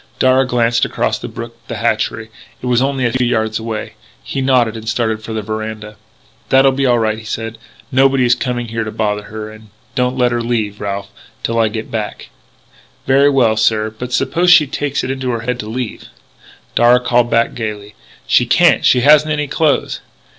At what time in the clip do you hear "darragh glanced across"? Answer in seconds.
0.17-1.19